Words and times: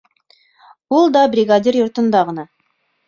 Ул 0.99 1.13
да 1.17 1.23
бригадир 1.35 1.77
йортонда 1.83 2.23
ғына. 2.31 2.47